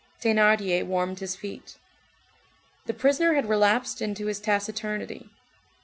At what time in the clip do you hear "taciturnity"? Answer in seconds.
4.39-5.29